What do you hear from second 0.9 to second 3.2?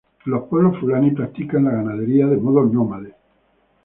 practican la ganadería de modo nómade.